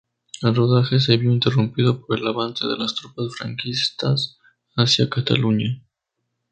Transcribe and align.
El 0.41 0.55
rodaje 0.55 0.99
se 0.99 1.15
vio 1.17 1.31
interrumpido 1.31 2.03
por 2.03 2.17
el 2.17 2.25
avance 2.27 2.65
de 2.65 2.75
las 2.75 2.95
tropas 2.95 3.35
franquistas 3.35 4.39
hacia 4.75 5.07
Cataluña. 5.11 5.79